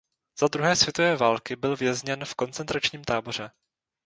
[0.39, 3.51] Za druhé světové války byl vězněn v koncentračním táboře.